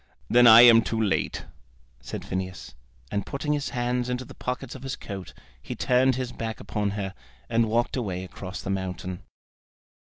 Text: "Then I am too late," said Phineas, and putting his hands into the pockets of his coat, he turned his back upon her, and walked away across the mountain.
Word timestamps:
"Then 0.31 0.47
I 0.47 0.61
am 0.61 0.81
too 0.81 0.99
late," 0.99 1.45
said 1.99 2.25
Phineas, 2.25 2.73
and 3.11 3.23
putting 3.23 3.53
his 3.53 3.69
hands 3.69 4.09
into 4.09 4.25
the 4.25 4.33
pockets 4.33 4.73
of 4.73 4.81
his 4.81 4.95
coat, 4.95 5.31
he 5.61 5.75
turned 5.75 6.15
his 6.15 6.31
back 6.31 6.59
upon 6.59 6.89
her, 6.97 7.13
and 7.51 7.69
walked 7.69 7.95
away 7.95 8.23
across 8.23 8.63
the 8.63 8.71
mountain. 8.71 9.21